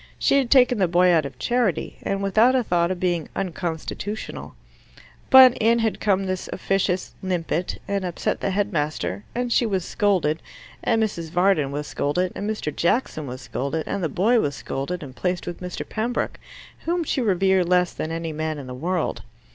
[0.17, 4.55] She had taken the boy out of charity, and without a thought of being unconstitutional.
[5.29, 10.41] But in had come this officious "Limpet" and upset the headmaster, and she was scolded,
[10.83, 11.29] and Mrs.
[11.29, 12.75] Varden was scolded, and Mr.
[12.75, 15.87] Jackson was scolded, and the boy was scolded and placed with Mr.
[15.87, 16.39] Pembroke,
[16.85, 19.21] whom she revered less than any man in the world.